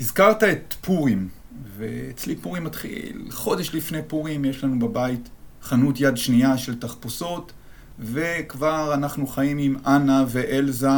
[0.00, 1.28] הזכרת את פורים,
[1.76, 5.28] ואצלי פורים מתחיל חודש לפני פורים, יש לנו בבית
[5.62, 7.52] חנות יד שנייה של תחפושות,
[7.98, 10.88] וכבר אנחנו חיים עם אנה ואלזה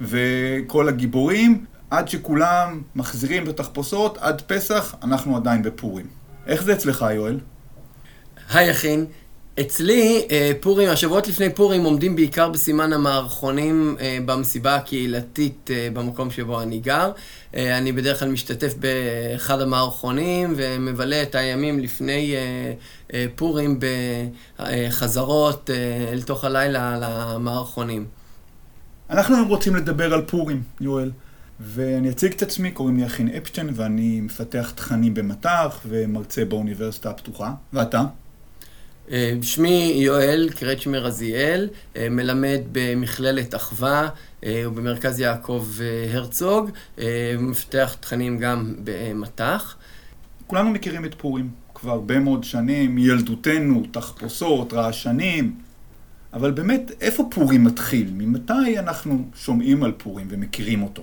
[0.00, 6.06] וכל הגיבורים, עד שכולם מחזירים את התחפושות, עד פסח, אנחנו עדיין בפורים.
[6.46, 7.40] איך זה אצלך, יואל?
[8.50, 9.06] היי, אחין.
[9.60, 16.30] אצלי, אה, פורים, השבועות לפני פורים עומדים בעיקר בסימן המערכונים אה, במסיבה הקהילתית אה, במקום
[16.30, 17.12] שבו אני גר.
[17.54, 22.34] אני בדרך כלל משתתף באחד המערכונים ומבלה את הימים לפני
[23.36, 23.80] פורים
[24.58, 25.70] בחזרות
[26.12, 28.06] אל תוך הלילה למערכונים.
[29.10, 31.10] אנחנו היום רוצים לדבר על פורים, יואל.
[31.60, 37.52] ואני אציג את עצמי, קוראים לי אחין אפשטיין, ואני מפתח תכנים במט"ח ומרצה באוניברסיטה הפתוחה.
[37.72, 38.04] ואתה?
[39.10, 44.08] אה, שמי יואל קרצ'מר רזיאל, אה, מלמד במכללת אחווה
[44.44, 45.66] אה, ובמרכז יעקב
[46.12, 46.70] הרצוג,
[47.38, 49.76] מפתח תכנים גם במט"ח.
[50.46, 55.54] כולנו מכירים את פורים כבר הרבה מאוד שנים, מילדותנו, תחפושות, רעשנים,
[56.32, 58.10] אבל באמת, איפה פורים מתחיל?
[58.12, 61.02] ממתי אנחנו שומעים על פורים ומכירים אותו?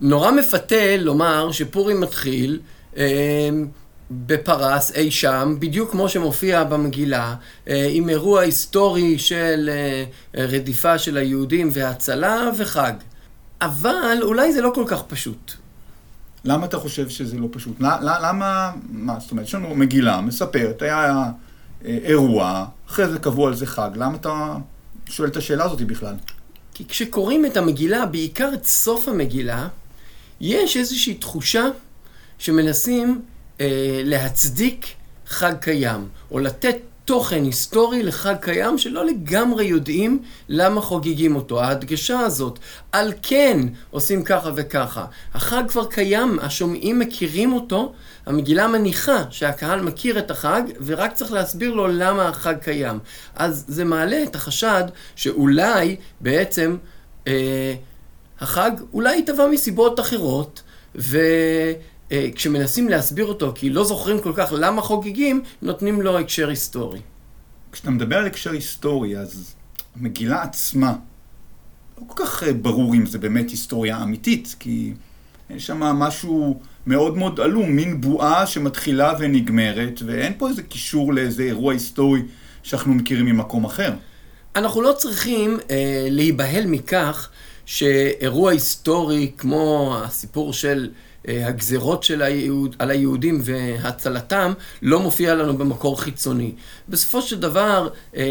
[0.00, 2.60] נורא מפתה לומר שפורים מתחיל
[4.10, 7.34] בפרס אי שם, בדיוק כמו שמופיע במגילה,
[7.68, 10.04] אה, עם אירוע היסטורי של אה,
[10.46, 12.92] רדיפה של היהודים והצלה וחג.
[13.60, 15.52] אבל אולי זה לא כל כך פשוט.
[16.44, 17.80] למה אתה חושב שזה לא פשוט?
[17.80, 21.24] למה, מה, זאת אומרת, יש לנו מגילה, מספרת, היה
[21.84, 24.56] אה, אירוע, אחרי זה קבעו על זה חג, למה אתה
[25.06, 26.14] שואל את השאלה הזאת בכלל?
[26.74, 29.68] כי כשקוראים את המגילה, בעיקר את סוף המגילה,
[30.40, 31.64] יש איזושהי תחושה
[32.38, 33.22] שמנסים
[34.04, 34.86] להצדיק
[35.26, 36.76] חג קיים, או לתת
[37.08, 41.62] תוכן היסטורי לחג קיים שלא לגמרי יודעים למה חוגגים אותו.
[41.62, 42.58] ההדגשה הזאת,
[42.92, 45.04] על כן עושים ככה וככה.
[45.34, 47.92] החג כבר קיים, השומעים מכירים אותו,
[48.26, 52.98] המגילה מניחה שהקהל מכיר את החג, ורק צריך להסביר לו למה החג קיים.
[53.36, 54.84] אז זה מעלה את החשד
[55.16, 56.76] שאולי בעצם
[57.26, 57.74] אה,
[58.40, 60.62] החג אולי יטבע מסיבות אחרות,
[60.94, 61.18] ו...
[62.12, 67.00] אה, כשמנסים להסביר אותו, כי לא זוכרים כל כך למה חוגגים, נותנים לו הקשר היסטורי.
[67.72, 69.54] כשאתה מדבר על הקשר היסטורי, אז
[69.96, 70.94] המגילה עצמה,
[71.98, 74.92] לא כל כך אה, ברור אם זה באמת היסטוריה אמיתית, כי
[75.50, 81.42] יש שם משהו מאוד מאוד עלום, מין בועה שמתחילה ונגמרת, ואין פה איזה קישור לאיזה
[81.42, 82.22] אירוע היסטורי
[82.62, 83.92] שאנחנו מכירים ממקום אחר.
[84.56, 87.28] אנחנו לא צריכים אה, להיבהל מכך
[87.66, 90.90] שאירוע היסטורי כמו הסיפור של
[91.28, 94.52] הגזרות של היהוד, על היהודים והצלתם
[94.82, 96.52] לא מופיע לנו במקור חיצוני.
[96.88, 98.24] בסופו של דבר, אה,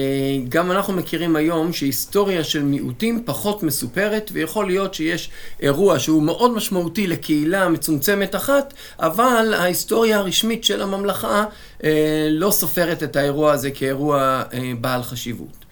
[0.50, 5.30] גם אנחנו מכירים היום שהיסטוריה של מיעוטים פחות מסופרת, ויכול להיות שיש
[5.62, 11.46] אירוע שהוא מאוד משמעותי לקהילה מצומצמת אחת, אבל ההיסטוריה הרשמית של הממלכה
[11.84, 14.44] אה, לא סופרת את האירוע הזה כאירוע
[14.81, 15.66] בעל חשיבות.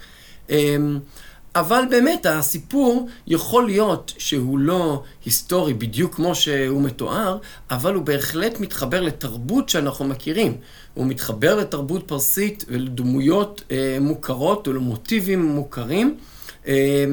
[1.56, 7.38] אבל באמת הסיפור יכול להיות שהוא לא היסטורי בדיוק כמו שהוא מתואר,
[7.72, 10.58] אבל הוא בהחלט מתחבר לתרבות שאנחנו מכירים.
[10.94, 16.18] הוא מתחבר לתרבות פרסית ולדמויות אה, מוכרות ולמוטיבים מוכרים.
[16.68, 17.06] אה,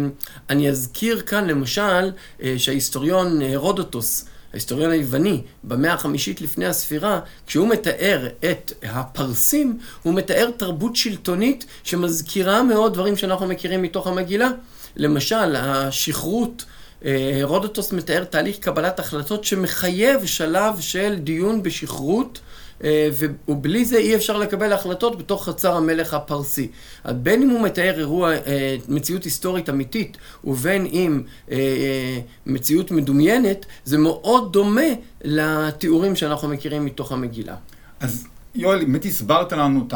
[0.50, 2.10] אני אזכיר כאן למשל
[2.42, 10.50] אה, שההיסטוריון הרודוטוס ההיסטוריון היווני, במאה החמישית לפני הספירה, כשהוא מתאר את הפרסים, הוא מתאר
[10.56, 14.48] תרבות שלטונית שמזכירה מאוד דברים שאנחנו מכירים מתוך המגילה.
[14.96, 16.64] למשל, השכרות,
[17.04, 22.40] אה, הרודוטוס מתאר תהליך קבלת החלטות שמחייב שלב של דיון בשכרות.
[22.84, 23.08] אה,
[23.48, 26.68] ובלי זה אי אפשר לקבל החלטות בתוך חצר המלך הפרסי.
[27.08, 33.98] בין אם הוא מתאר אירוע, אה, מציאות היסטורית אמיתית, ובין אם אה, מציאות מדומיינת, זה
[33.98, 34.90] מאוד דומה
[35.24, 37.54] לתיאורים שאנחנו מכירים מתוך המגילה.
[38.00, 39.94] אז יואל, באמת הסברת לנו את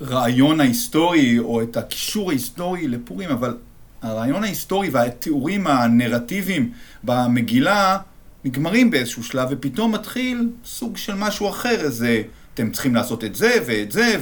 [0.00, 3.56] הרעיון ההיסטורי, או את הקישור ההיסטורי לפורים, אבל
[4.02, 6.72] הרעיון ההיסטורי והתיאורים הנרטיביים
[7.04, 7.98] במגילה
[8.44, 12.22] נגמרים באיזשהו שלב, ופתאום מתחיל סוג של משהו אחר, איזה,
[12.54, 14.16] אתם צריכים לעשות את זה ואת זה,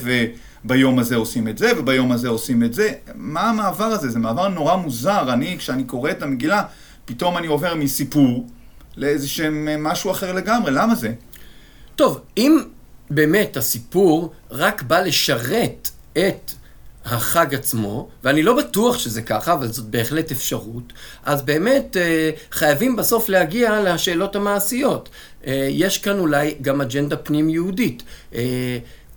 [0.65, 2.93] וביום הזה עושים את זה, וביום הזה עושים את זה.
[3.15, 4.09] מה המעבר הזה?
[4.09, 5.33] זה מעבר נורא מוזר.
[5.33, 6.63] אני, כשאני קורא את המגילה,
[7.05, 8.47] פתאום אני עובר מסיפור
[8.97, 10.71] לאיזה שם משהו אחר לגמרי.
[10.71, 11.13] למה זה?
[11.97, 12.59] טוב, אם
[13.11, 16.53] באמת הסיפור רק בא לשרת את
[17.11, 20.93] החג עצמו, ואני לא בטוח שזה ככה, אבל זאת בהחלט אפשרות,
[21.25, 25.09] אז באמת אה, חייבים בסוף להגיע לשאלות המעשיות.
[25.47, 28.03] אה, יש כאן אולי גם אג'נדה פנים-יהודית.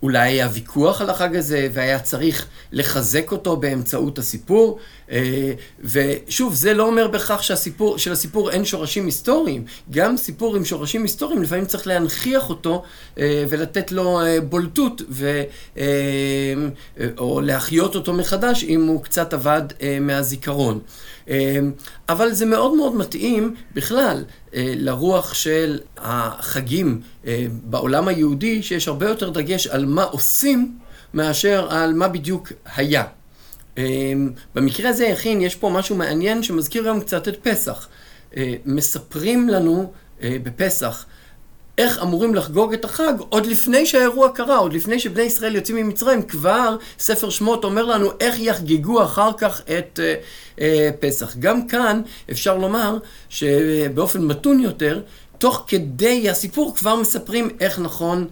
[0.02, 4.78] אולי היה ויכוח על החג הזה והיה צריך לחזק אותו באמצעות הסיפור.
[5.10, 9.64] אה, ושוב, זה לא אומר בכך שהסיפור, שלסיפור אין שורשים היסטוריים.
[9.90, 12.82] גם סיפור עם שורשים היסטוריים, לפעמים צריך להנכיח אותו
[13.18, 15.42] אה, ולתת לו אה, בולטות, ו,
[17.18, 19.62] או להחיות אותו מחדש אם הוא קצת אבד
[20.00, 20.80] מהזיכרון.
[22.08, 24.24] אבל זה מאוד מאוד מתאים בכלל
[24.54, 27.00] לרוח של החגים
[27.64, 30.78] בעולם היהודי, שיש הרבה יותר דגש על מה עושים
[31.14, 33.04] מאשר על מה בדיוק היה.
[33.78, 37.88] אמ, במקרה הזה, יכין, יש פה משהו מעניין שמזכיר גם קצת את פסח.
[38.36, 39.92] אה, מספרים לנו
[40.22, 41.06] אה, בפסח
[41.78, 46.22] איך אמורים לחגוג את החג עוד לפני שהאירוע קרה, עוד לפני שבני ישראל יוצאים ממצרים,
[46.22, 50.00] כבר ספר שמות אומר לנו איך יחגגו אחר כך את
[50.60, 51.36] אה, פסח.
[51.38, 52.98] גם כאן אפשר לומר
[53.28, 55.00] שבאופן מתון יותר,
[55.38, 58.26] תוך כדי הסיפור כבר מספרים איך נכון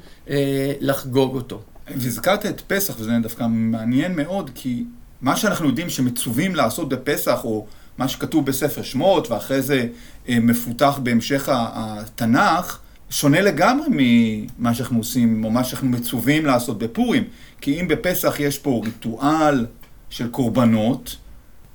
[0.80, 1.60] לחגוג אותו.
[1.96, 4.84] והזכרת את פסח, וזה דווקא מעניין מאוד, כי
[5.22, 7.66] מה שאנחנו יודעים שמצווים לעשות בפסח, או
[7.98, 9.86] מה שכתוב בספר שמות, ואחרי זה
[10.28, 12.78] אה, מפותח בהמשך התנ"ך,
[13.10, 17.24] שונה לגמרי ממה שאנחנו עושים, או מה שאנחנו מצווים לעשות בפורים.
[17.60, 19.66] כי אם בפסח יש פה ריטואל
[20.10, 21.16] של קורבנות,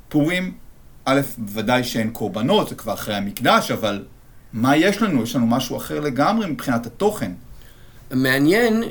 [0.09, 0.53] פורים,
[1.05, 1.21] א',
[1.53, 4.03] ודאי שאין קורבנות, זה כבר אחרי המקדש, אבל
[4.53, 5.23] מה יש לנו?
[5.23, 7.31] יש לנו משהו אחר לגמרי מבחינת התוכן.
[8.11, 8.83] מעניין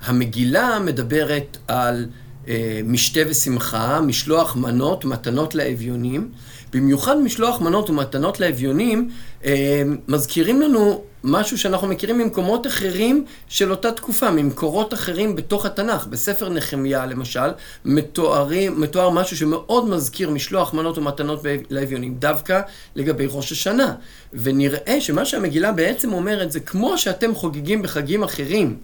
[0.00, 2.06] שהמגילה מדברת על
[2.48, 6.30] אה, משתה ושמחה, משלוח מנות, מתנות לאביונים.
[6.74, 9.10] במיוחד משלוח מנות ומתנות לאביונים,
[9.44, 16.06] אה, מזכירים לנו משהו שאנחנו מכירים ממקומות אחרים של אותה תקופה, ממקורות אחרים בתוך התנ"ך.
[16.06, 17.50] בספר נחמיה, למשל,
[17.84, 21.40] מתוארים, מתואר משהו שמאוד מזכיר משלוח מנות ומתנות
[21.70, 22.60] לאביונים, דווקא
[22.96, 23.94] לגבי ראש השנה.
[24.32, 28.76] ונראה שמה שהמגילה בעצם אומרת זה כמו שאתם חוגגים בחגים אחרים.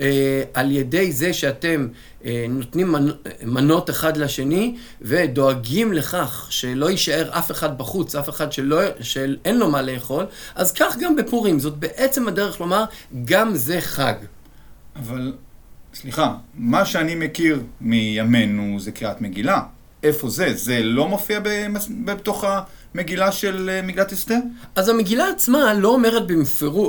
[0.00, 1.88] אה, על ידי זה שאתם
[2.24, 2.94] אה, נותנים
[3.42, 9.70] מנות אחד לשני ודואגים לכך שלא יישאר אף אחד בחוץ, אף אחד שלא, שאין לו
[9.70, 11.58] מה לאכול, אז כך גם בפורים.
[11.58, 12.84] זאת בעצם הדרך לומר,
[13.24, 14.14] גם זה חג.
[14.96, 15.32] אבל,
[15.94, 19.60] סליחה, מה שאני מכיר מימינו זה קריאת מגילה.
[20.02, 20.54] איפה זה?
[20.54, 21.40] זה לא מופיע
[22.04, 22.44] בתוך
[22.94, 24.38] המגילה של אה, מגילת אסתר?
[24.76, 26.22] אז המגילה עצמה לא אומרת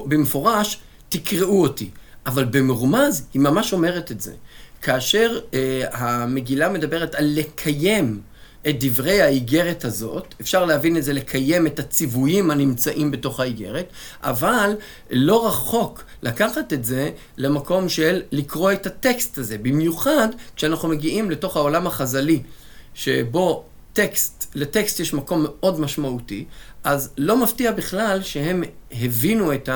[0.07, 1.89] במפורש, תקראו אותי.
[2.28, 4.34] אבל במרומז היא ממש אומרת את זה.
[4.82, 8.22] כאשר אה, המגילה מדברת על לקיים
[8.70, 13.86] את דברי האיגרת הזאת, אפשר להבין את זה לקיים את הציוויים הנמצאים בתוך האיגרת,
[14.24, 14.76] אבל
[15.12, 21.58] לא רחוק לקחת את זה למקום של לקרוא את הטקסט הזה, במיוחד כשאנחנו מגיעים לתוך
[21.58, 22.42] העולם החז"לי,
[22.94, 23.64] שבו
[23.98, 26.46] טקסט, לטקסט יש מקום מאוד משמעותי,
[26.84, 29.70] אז לא מפתיע בכלל שהם הבינו את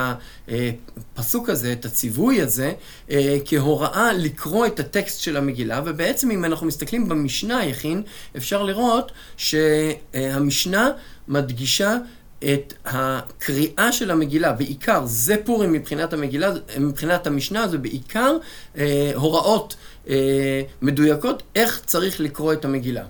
[1.18, 2.73] הפסוק הזה, את הציווי הזה,
[3.12, 8.01] אה, כהוראה לקרוא את הטקסט של המגילה, ובעצם אם אנחנו מסתכלים במשנה, יכין,
[8.38, 10.89] אפשר לראות שהמשנה
[11.27, 11.97] מדגישה
[12.44, 18.38] את הקריאה של המגילה, בעיקר, זה פורים מבחינת המגילה, מבחינת המשנה, זה בעיקר
[18.77, 19.75] אה, הוראות
[20.09, 23.03] אה, מדויקות איך צריך לקרוא את המגילה.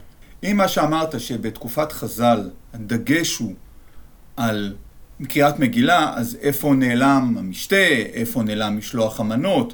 [0.43, 3.53] אם מה שאמרת שבתקופת חז"ל הדגש הוא
[4.37, 4.75] על
[5.29, 7.75] קריאת מגילה, אז איפה נעלם המשתה,
[8.13, 9.73] איפה נעלם משלוח המנות?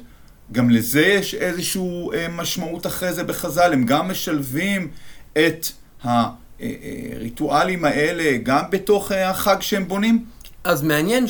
[0.52, 4.88] גם לזה יש איזושהי אה, משמעות אחרי זה בחז"ל, הם גם משלבים
[5.32, 5.66] את
[6.60, 10.24] הריטואלים האלה גם בתוך אה, החג שהם בונים?
[10.64, 11.26] אז מעניין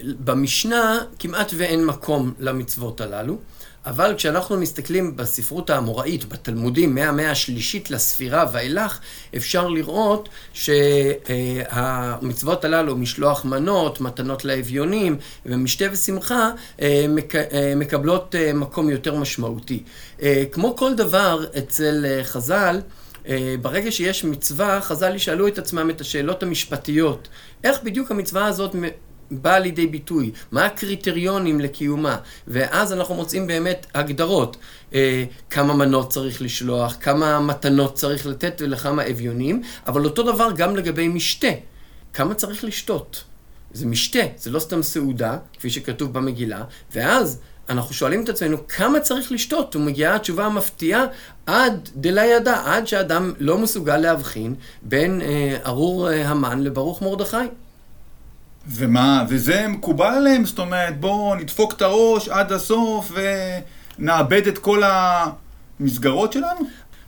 [0.00, 3.38] שבמשנה כמעט ואין מקום למצוות הללו.
[3.86, 8.98] אבל כשאנחנו מסתכלים בספרות האמוראית, בתלמודים, מהמאה השלישית לספירה ואילך,
[9.36, 11.34] אפשר לראות שהמצוות
[12.64, 15.16] הללו, משלוח מנות, מתנות לאביונים
[15.46, 16.50] ומשתה ושמחה,
[16.80, 17.06] אה,
[17.52, 19.82] אה, מקבלות אה, מקום יותר משמעותי.
[20.52, 22.80] כמו כל דבר אצל חז"ל,
[23.62, 27.28] ברגע שיש מצווה, חז"ל ישאלו את עצמם את השאלות המשפטיות.
[27.64, 28.74] איך בדיוק המצווה הזאת
[29.30, 32.16] באה לידי ביטוי, מה הקריטריונים לקיומה,
[32.48, 34.56] ואז אנחנו מוצאים באמת הגדרות,
[34.94, 40.76] אה, כמה מנות צריך לשלוח, כמה מתנות צריך לתת ולכמה אביונים, אבל אותו דבר גם
[40.76, 41.48] לגבי משתה,
[42.12, 43.24] כמה צריך לשתות.
[43.72, 46.64] זה משתה, זה לא סתם סעודה, כפי שכתוב במגילה,
[46.94, 51.04] ואז אנחנו שואלים את עצמנו כמה צריך לשתות, ומגיעה התשובה המפתיעה
[51.46, 57.36] עד דלה ידע, עד שאדם לא מסוגל להבחין בין אה, ארור אה, המן לברוך מרדכי.
[58.68, 60.44] ומה, וזה מקובל עליהם?
[60.44, 63.12] זאת אומרת, בואו נדפוק את הראש עד הסוף
[63.98, 66.60] ונאבד את כל המסגרות שלנו?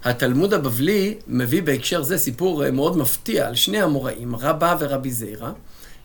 [0.05, 5.51] התלמוד הבבלי מביא בהקשר זה סיפור אה, מאוד מפתיע על שני המוראים, רבא ורבי זיירא.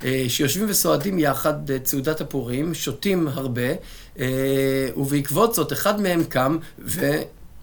[0.03, 3.71] אה, שיושבים וסועדים יחד את סעודת הפורים, שותים הרבה,
[4.19, 6.57] אה, ובעקבות זאת אחד מהם קם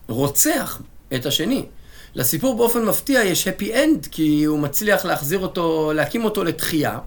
[0.09, 0.82] ורוצח
[1.14, 1.66] את השני.
[2.14, 6.99] לסיפור באופן מפתיע יש happy end, כי הוא מצליח להחזיר אותו, להקים אותו לתחייה.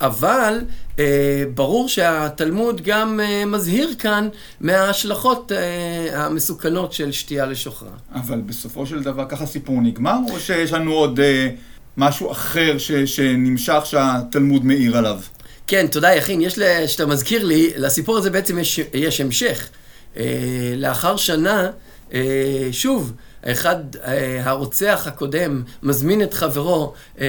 [0.00, 0.60] אבל
[0.98, 4.28] אה, ברור שהתלמוד גם אה, מזהיר כאן
[4.60, 7.90] מההשלכות אה, המסוכנות של שתייה לשוכרה.
[8.14, 11.48] אבל בסופו של דבר ככה הסיפור נגמר, או שיש לנו עוד אה,
[11.96, 15.20] משהו אחר ש, שנמשך שהתלמוד מעיר עליו?
[15.66, 16.40] כן, תודה יכין.
[16.40, 19.68] יש, שאתה מזכיר לי, לסיפור הזה בעצם יש, יש המשך.
[20.16, 21.70] אה, לאחר שנה,
[22.12, 23.12] אה, שוב,
[23.42, 27.26] אחד, אה, הרוצח הקודם מזמין את חברו אה,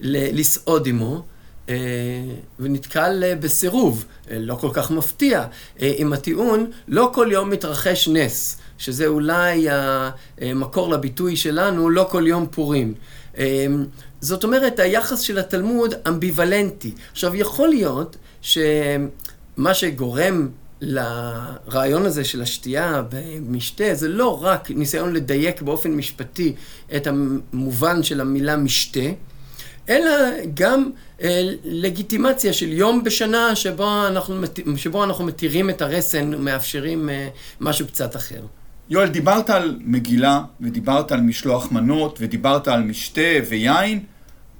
[0.00, 1.22] לסעוד עמו.
[1.68, 1.74] אה,
[2.58, 5.44] ונתקל אה, בסירוב, אה, לא כל כך מפתיע,
[5.78, 9.66] עם הטיעון, לא כל יום מתרחש נס, שזה אולי
[10.40, 12.94] המקור לביטוי שלנו, לא כל יום פורים.
[14.20, 16.92] זאת אומרת, היחס של התלמוד אמביוולנטי.
[17.12, 20.48] עכשיו, יכול להיות שמה שגורם
[20.80, 26.54] לרעיון הזה של השתייה במשתה, זה לא רק ניסיון לדייק באופן משפטי
[26.96, 29.00] את המובן של המילה משתה,
[29.88, 30.12] אלא
[30.54, 30.90] גם
[31.22, 34.34] אה, לגיטימציה של יום בשנה שבו אנחנו,
[34.76, 37.28] שבו אנחנו מתירים את הרסן ומאפשרים אה,
[37.60, 38.40] משהו קצת אחר.
[38.90, 44.00] יואל, דיברת על מגילה, ודיברת על משלוח מנות, ודיברת על משתה ויין,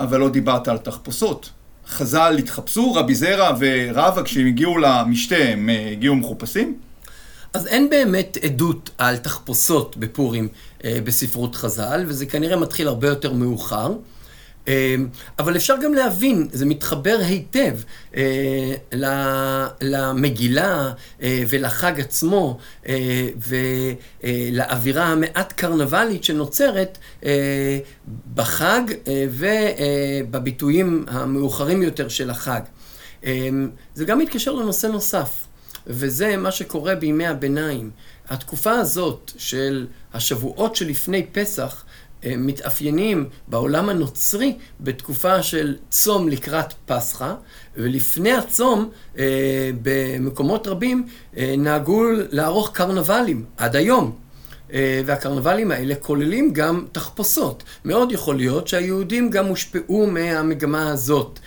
[0.01, 1.51] אבל לא דיברת על תחפושות.
[1.89, 6.79] חז"ל התחפשו, רבי זרע ורבא, כשהם הגיעו למשתה, הם אה, הגיעו מחופשים?
[7.55, 10.49] אז אין באמת עדות על תחפושות בפורים
[10.85, 13.93] אה, בספרות חז"ל, וזה כנראה מתחיל הרבה יותר מאוחר.
[14.69, 17.77] אמ, אבל אפשר גם להבין, זה מתחבר היטב
[18.17, 18.75] אה,
[19.81, 20.93] למגילה
[21.23, 23.29] אה, ולחג עצמו אה,
[24.23, 26.99] ולאווירה המעט קרנבלית שנוצרת
[28.35, 28.83] בחג
[29.31, 32.61] ובביטויים המאוחרים יותר של החג.
[33.25, 35.47] אמ, זה גם מתקשר לנושא נוסף,
[35.87, 37.91] וזה מה שקורה בימי הביניים.
[38.29, 41.85] התקופה הזאת של השבועות שלפני פסח
[42.37, 47.35] מתאפיינים בעולם הנוצרי בתקופה של צום לקראת פסחא,
[47.77, 54.17] ולפני הצום, אה, במקומות רבים, אה, נהגו לערוך קרנבלים, עד היום.
[55.07, 57.63] והקרנבלים האלה כוללים גם תחפושות.
[57.85, 61.39] מאוד יכול להיות שהיהודים גם הושפעו מהמגמה הזאת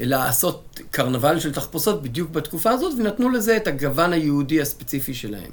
[0.00, 5.50] לעשות קרנבל של תחפושות בדיוק בתקופה הזאת, ונתנו לזה את הגוון היהודי הספציפי שלהם.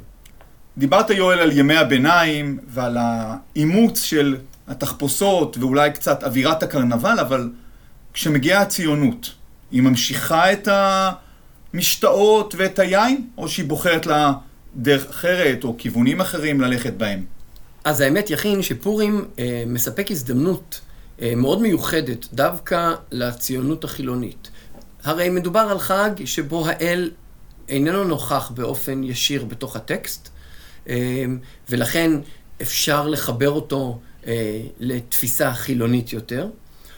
[0.77, 4.37] דיברת יואל על ימי הביניים ועל האימוץ של
[4.67, 7.49] התחפושות ואולי קצת אווירת הקרנבל, אבל
[8.13, 9.31] כשמגיעה הציונות,
[9.71, 10.67] היא ממשיכה את
[11.73, 14.33] המשתאות ואת היין, או שהיא בוחרת לה
[14.75, 17.25] דרך אחרת או כיוונים אחרים ללכת בהם?
[17.83, 20.81] אז האמת, יכין, שפורים אה, מספק הזדמנות
[21.21, 24.49] אה, מאוד מיוחדת דווקא לציונות החילונית.
[25.03, 27.11] הרי מדובר על חג שבו האל
[27.69, 30.29] איננו נוכח באופן ישיר בתוך הטקסט,
[31.69, 32.11] ולכן
[32.61, 36.47] אפשר לחבר אותו אה, לתפיסה חילונית יותר.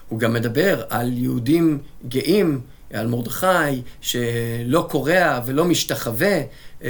[0.09, 2.61] הוא גם מדבר על יהודים גאים,
[2.93, 6.41] על מרדכי, שלא קורע ולא משתחווה,
[6.83, 6.89] אה,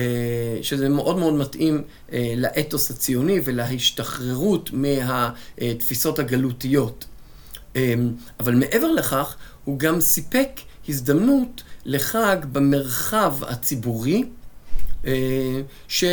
[0.62, 7.05] שזה מאוד מאוד מתאים אה, לאתוס הציוני ולהשתחררות מהתפיסות הגלותיות.
[8.39, 10.50] אבל מעבר לכך, הוא גם סיפק
[10.89, 14.23] הזדמנות לחג במרחב הציבורי,
[15.88, 16.03] ש...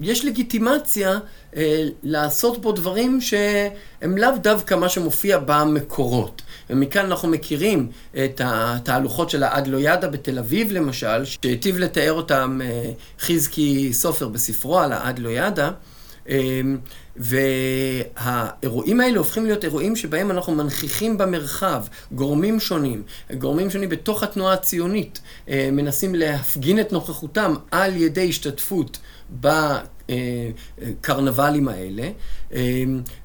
[0.00, 1.18] יש לגיטימציה
[1.56, 6.42] אה, לעשות בו דברים שהם לאו דווקא מה שמופיע במקורות.
[6.70, 7.88] ומכאן אנחנו מכירים
[8.24, 12.90] את התהלוכות של האדלוידה בתל אביב למשל, שהיטיב לתאר אותם אה,
[13.20, 15.70] חזקי סופר בספרו על האדלוידה.
[16.28, 16.60] אה,
[17.16, 23.02] והאירועים האלה הופכים להיות אירועים שבהם אנחנו מנכיחים במרחב גורמים שונים,
[23.38, 28.98] גורמים שונים בתוך התנועה הציונית, אה, מנסים להפגין את נוכחותם על ידי השתתפות
[30.90, 32.10] בקרנבלים האלה,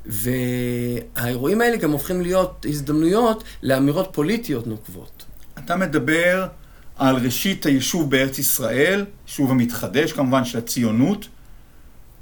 [0.05, 5.25] והאירועים האלה גם הופכים להיות הזדמנויות לאמירות פוליטיות נוקבות.
[5.59, 6.47] אתה מדבר
[6.95, 11.27] על ראשית היישוב בארץ ישראל, יישוב המתחדש כמובן של הציונות,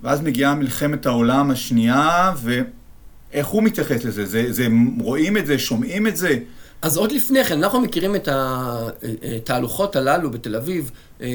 [0.02, 4.26] ואז מגיעה מלחמת העולם השנייה, ואיך הוא מתייחס לזה?
[4.26, 4.68] זה, זה,
[5.00, 6.38] רואים את זה, שומעים את זה?
[6.82, 11.28] אז עוד לפני כן, אנחנו מכירים את התהלוכות הללו בתל אביב אה,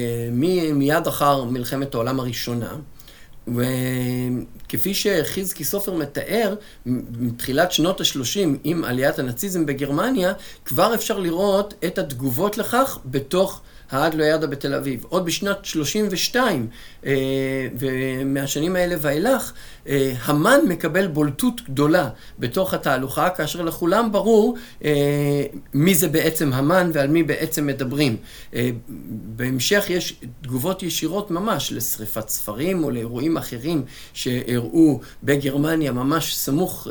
[0.73, 2.75] מיד אחר מלחמת העולם הראשונה.
[3.47, 6.55] וכפי שחזקי סופר מתאר,
[7.19, 10.33] מתחילת שנות ה-30 עם עליית הנאציזם בגרמניה,
[10.65, 15.05] כבר אפשר לראות את התגובות לכך בתוך העד לא ידע בתל אביב.
[15.09, 16.67] עוד בשנת 32,
[17.05, 17.13] אה,
[17.79, 19.53] ומהשנים האלה ואילך,
[19.87, 24.91] אה, המן מקבל בולטות גדולה בתוך התהלוכה, כאשר לכולם ברור אה,
[25.73, 28.17] מי זה בעצם המן ועל מי בעצם מדברים.
[29.35, 36.87] בהמשך יש תגובות ישירות ממש לשריפת ספרים או לאירועים אחרים שאירעו בגרמניה ממש סמוך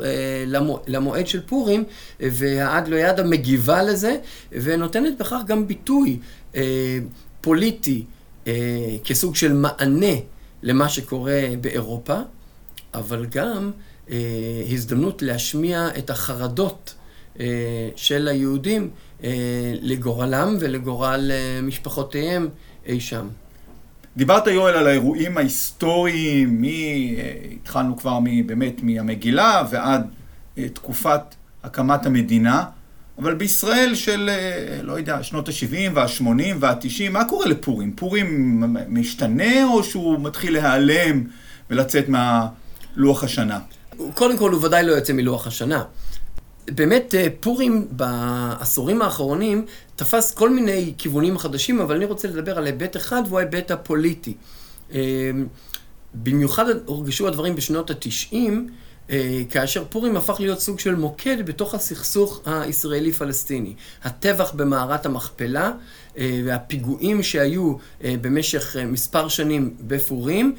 [0.87, 1.83] למועד של פורים,
[2.19, 4.15] והעד לא ידע מגיבה לזה,
[4.51, 6.19] ונותנת בכך גם ביטוי
[7.41, 8.05] פוליטי
[9.03, 10.15] כסוג של מענה
[10.63, 12.17] למה שקורה באירופה.
[12.93, 13.71] אבל גם
[14.09, 14.17] אה,
[14.71, 16.95] הזדמנות להשמיע את החרדות
[17.39, 17.45] אה,
[17.95, 18.89] של היהודים
[19.23, 19.29] אה,
[19.81, 22.49] לגורלם ולגורל אה, משפחותיהם
[22.85, 23.27] אי שם.
[24.17, 26.65] דיברת יואל על האירועים ההיסטוריים, מ...
[26.65, 26.69] אה,
[27.51, 28.47] התחלנו כבר מ...
[28.47, 30.07] באמת מהמגילה ועד
[30.57, 31.21] אה, תקופת
[31.63, 32.63] הקמת המדינה,
[33.17, 37.93] אבל בישראל של, אה, לא יודע, שנות ה-70 וה-80 וה-90, מה קורה לפורים?
[37.95, 41.23] פורים משתנה או שהוא מתחיל להיעלם
[41.69, 42.47] ולצאת מה...
[42.97, 43.59] לוח השנה?
[44.13, 45.83] קודם כל, הוא ודאי לא יוצא מלוח השנה.
[46.67, 52.65] באמת, אה, פורים בעשורים האחרונים תפס כל מיני כיוונים חדשים, אבל אני רוצה לדבר על
[52.65, 54.33] היבט אחד, והוא ההיבט הפוליטי.
[54.93, 54.99] אה,
[56.13, 58.69] במיוחד הורגשו הדברים בשנות התשעים,
[59.49, 63.73] כאשר פורים הפך להיות סוג של מוקד בתוך הסכסוך הישראלי-פלסטיני.
[64.03, 65.71] הטבח במערת המכפלה
[66.17, 67.73] אה, והפיגועים שהיו
[68.03, 70.55] אה, במשך מספר שנים בפורים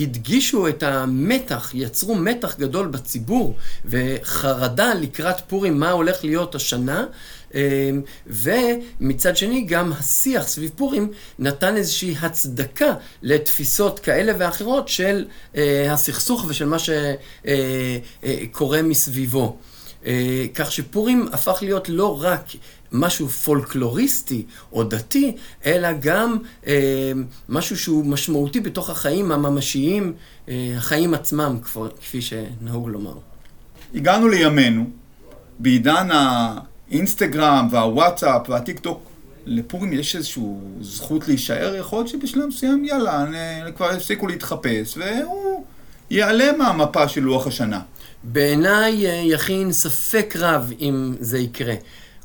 [0.00, 7.06] הדגישו את המתח, יצרו מתח גדול בציבור וחרדה לקראת פורים, מה הולך להיות השנה.
[7.54, 7.60] אמ,
[8.26, 15.24] ומצד שני, גם השיח סביב פורים נתן איזושהי הצדקה לתפיסות כאלה ואחרות של
[15.56, 19.56] אה, הסכסוך ושל מה שקורה אה, אה, מסביבו.
[20.54, 22.44] כך שפורים הפך להיות לא רק
[22.92, 24.42] משהו פולקלוריסטי
[24.72, 27.12] או דתי, אלא גם אה,
[27.48, 30.12] משהו שהוא משמעותי בתוך החיים הממשיים,
[30.48, 31.58] אה, החיים עצמם,
[32.00, 33.14] כפי שנהוג לומר.
[33.94, 34.90] הגענו לימינו,
[35.58, 36.58] בעידן ה...
[36.94, 39.02] האינסטגרם והוואטסאפ והטיק טוק,
[39.46, 40.42] לפורים יש איזושהי
[40.80, 43.24] זכות להישאר, יכול להיות שבשלב מסוים, יאללה,
[43.76, 45.64] כבר הפסיקו להתחפש, והוא
[46.10, 47.80] ייעלם מהמפה של לוח השנה.
[48.22, 51.74] בעיניי אה, יכין ספק רב אם זה יקרה.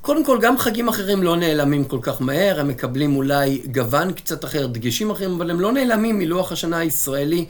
[0.01, 4.45] קודם כל, גם חגים אחרים לא נעלמים כל כך מהר, הם מקבלים אולי גוון קצת
[4.45, 7.45] אחר, דגשים אחרים, אבל הם לא נעלמים מלוח השנה הישראלי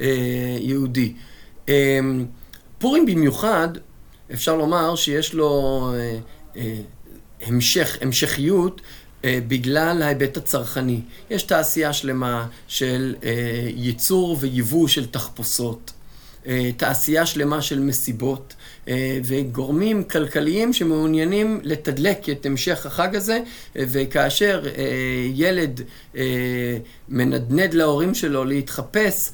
[0.00, 0.06] אה.
[1.68, 2.00] אה,
[2.78, 3.68] פורים במיוחד,
[4.32, 6.18] אפשר לומר שיש לו אה,
[7.42, 8.80] המשך, המשכיות
[9.24, 11.00] אה, בגלל ההיבט הצרכני.
[11.30, 13.30] יש תעשייה שלמה של אה,
[13.76, 15.92] ייצור ויבוא של תחפושות,
[16.76, 18.54] תעשייה שלמה של מסיבות.
[19.24, 23.40] וגורמים כלכליים שמעוניינים לתדלק את המשך החג הזה,
[23.76, 24.64] וכאשר
[25.34, 25.80] ילד
[27.08, 29.30] מנדנד להורים שלו להתחפש,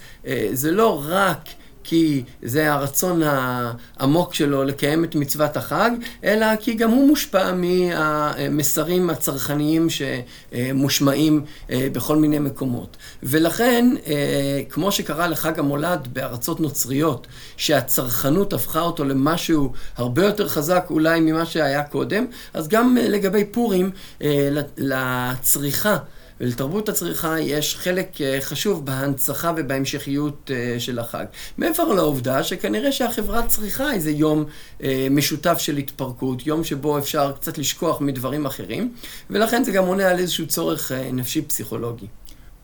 [0.52, 1.48] זה לא רק
[1.88, 5.90] כי זה הרצון העמוק שלו לקיים את מצוות החג,
[6.24, 12.96] אלא כי גם הוא מושפע מהמסרים הצרכניים שמושמעים אה, בכל מיני מקומות.
[13.22, 20.86] ולכן, אה, כמו שקרה לחג המולד בארצות נוצריות, שהצרכנות הפכה אותו למשהו הרבה יותר חזק
[20.90, 23.90] אולי ממה שהיה קודם, אז גם לגבי פורים,
[24.22, 25.96] אה, לצריכה
[26.40, 31.24] ולתרבות הצריכה יש חלק אה, חשוב בהנצחה ובהמשכיות אה, של החג.
[31.58, 34.44] מעבר לעובדה שכנראה שהחברה צריכה איזה יום
[34.82, 38.92] אה, משותף של התפרקות, יום שבו אפשר קצת לשכוח מדברים אחרים,
[39.30, 42.06] ולכן זה גם עונה על איזשהו צורך נפשי פסיכולוגי.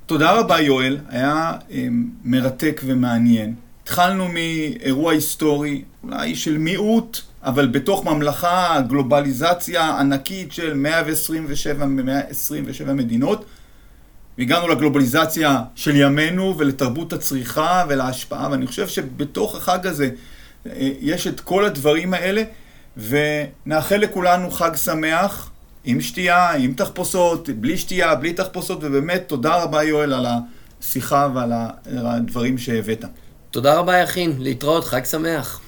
[0.07, 1.53] תודה רבה יואל, היה
[2.25, 3.55] מרתק ומעניין.
[3.83, 13.45] התחלנו מאירוע היסטורי, אולי של מיעוט, אבל בתוך ממלכה, גלובליזציה ענקית של 127, 127 מדינות.
[14.39, 20.11] והגענו לגלובליזציה של ימינו ולתרבות הצריכה ולהשפעה, ואני חושב שבתוך החג הזה
[20.67, 22.43] אה, יש את כל הדברים האלה,
[22.97, 25.51] ונאחל לכולנו חג שמח,
[25.85, 30.27] עם שתייה, עם תחפושות, בלי שתייה, בלי תחפושות, ובאמת תודה רבה יואל על
[30.81, 31.53] השיחה ועל
[32.07, 33.05] הדברים שהבאת.
[33.51, 35.61] תודה רבה יכין, להתראות, חג שמח.